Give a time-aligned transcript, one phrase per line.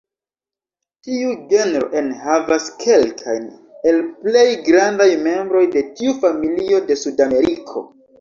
[1.07, 3.45] Tiu genro enhavas kelkajn
[3.91, 7.85] el plej grandaj membroj de tiu familio de Sudameriko.